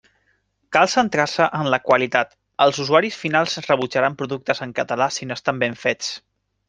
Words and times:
Cal 0.75 0.87
centrar-se 0.93 1.49
en 1.57 1.69
la 1.73 1.79
qualitat: 1.89 2.33
els 2.65 2.79
usuaris 2.85 3.19
finals 3.25 3.59
rebutjaran 3.67 4.17
productes 4.23 4.63
en 4.67 4.73
català 4.81 5.09
si 5.19 5.29
no 5.33 5.39
estan 5.41 5.61
ben 5.67 5.79
fets. 5.85 6.11